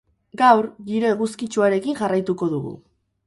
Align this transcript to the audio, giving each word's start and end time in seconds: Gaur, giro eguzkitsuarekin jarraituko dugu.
Gaur, 0.41 0.67
giro 0.91 1.11
eguzkitsuarekin 1.17 1.99
jarraituko 2.01 2.49
dugu. 2.57 2.73